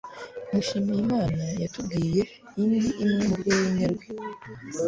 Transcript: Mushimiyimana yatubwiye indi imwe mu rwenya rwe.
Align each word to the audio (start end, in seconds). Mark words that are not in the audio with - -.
Mushimiyimana 0.51 1.43
yatubwiye 1.61 2.21
indi 2.59 2.79
imwe 3.03 3.19
mu 3.29 3.35
rwenya 3.41 3.85
rwe. 3.93 4.07